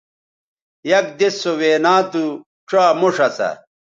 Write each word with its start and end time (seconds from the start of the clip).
یک 0.89 1.07
دِس 1.19 1.35
سو 1.41 1.51
وینا 1.59 1.95
تھو 2.11 2.23
ڇا 2.69 2.83
موݜ 2.99 3.15
اسا 3.27 3.49